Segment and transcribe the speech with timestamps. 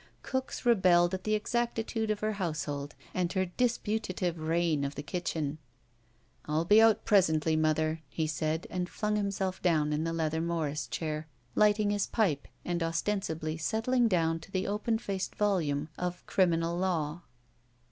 [0.23, 5.59] Cooks rebelled at the exactitude of her household and her disputative reign of the kitchen.
[6.45, 10.87] I'll be out presently, mother," he said, and flung himself down in the leather Morris
[10.87, 16.75] chair, lighting his pipe and ostensibly settling down to the open faced volume of Criminal
[16.79, 17.21] Law.